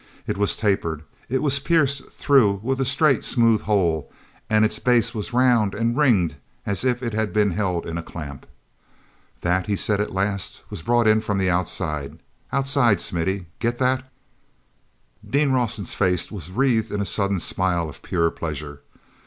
[0.25, 4.11] It was tapered; it was pierced through with a straight, smooth hole,
[4.49, 8.01] and its base was round and ringed as if it had been held in a
[8.01, 8.47] clamp.
[9.41, 12.17] "That," he said at last, "was brought in from outside.
[12.51, 14.03] Outside, Smithy—get that."
[15.31, 18.81] ean Rawson's face was wreathed in a sudden smile of pure pleasure.